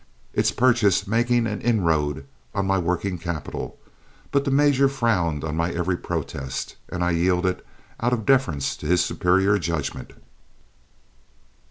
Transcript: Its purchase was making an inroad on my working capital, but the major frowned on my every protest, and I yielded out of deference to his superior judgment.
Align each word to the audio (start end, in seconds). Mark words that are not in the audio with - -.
Its 0.33 0.49
purchase 0.51 1.01
was 1.01 1.07
making 1.07 1.45
an 1.45 1.61
inroad 1.61 2.25
on 2.55 2.65
my 2.65 2.79
working 2.79 3.19
capital, 3.19 3.77
but 4.31 4.45
the 4.45 4.49
major 4.49 4.89
frowned 4.89 5.43
on 5.43 5.55
my 5.55 5.69
every 5.71 5.95
protest, 5.95 6.75
and 6.89 7.03
I 7.03 7.11
yielded 7.11 7.61
out 7.99 8.11
of 8.11 8.25
deference 8.25 8.75
to 8.77 8.87
his 8.87 9.05
superior 9.05 9.59
judgment. 9.59 10.13